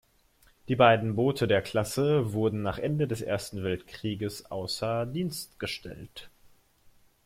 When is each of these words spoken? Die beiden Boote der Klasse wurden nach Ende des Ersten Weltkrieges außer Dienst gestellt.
Die 0.67 0.75
beiden 0.75 1.15
Boote 1.15 1.47
der 1.47 1.61
Klasse 1.61 2.33
wurden 2.33 2.63
nach 2.63 2.79
Ende 2.79 3.07
des 3.07 3.21
Ersten 3.21 3.61
Weltkrieges 3.61 4.49
außer 4.49 5.05
Dienst 5.05 5.59
gestellt. 5.59 6.31